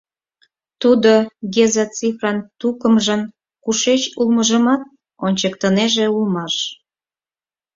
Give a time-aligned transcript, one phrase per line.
[0.81, 1.13] Тудо
[1.53, 3.21] Геза Цифран тукымжын
[3.63, 4.81] кушеч улмыжымат
[5.25, 6.55] ончыктынеже улмаш.